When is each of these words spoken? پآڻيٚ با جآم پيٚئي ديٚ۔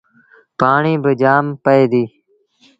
پآڻيٚ 0.59 1.01
با 1.03 1.11
جآم 1.21 1.45
پيٚئي 1.63 1.85
ديٚ۔ 1.91 2.09